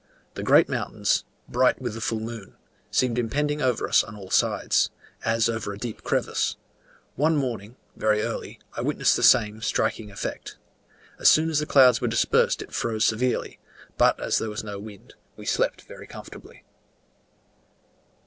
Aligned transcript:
The 0.33 0.41
great 0.41 0.67
mountains, 0.67 1.25
bright 1.47 1.79
with 1.79 1.93
the 1.93 2.01
full 2.01 2.21
moon, 2.21 2.55
seemed 2.89 3.19
impending 3.19 3.61
over 3.61 3.87
us 3.87 4.03
on 4.03 4.15
all 4.15 4.31
sides, 4.31 4.89
as 5.23 5.47
over 5.47 5.71
a 5.73 5.77
deep 5.77 6.01
crevice: 6.01 6.55
one 7.15 7.37
morning, 7.37 7.75
very 7.95 8.23
early, 8.23 8.57
I 8.73 8.81
witnessed 8.81 9.15
the 9.15 9.21
same 9.21 9.61
striking 9.61 10.09
effect. 10.09 10.57
As 11.19 11.29
soon 11.29 11.51
as 11.51 11.59
the 11.59 11.67
clouds 11.67 12.01
were 12.01 12.07
dispersed 12.07 12.63
it 12.63 12.73
froze 12.73 13.05
severely; 13.05 13.59
but 13.99 14.19
as 14.19 14.39
there 14.39 14.49
was 14.49 14.63
no 14.63 14.79
wind, 14.79 15.13
we 15.37 15.45
slept 15.45 15.83
very 15.83 16.07
comfortably. 16.07 16.63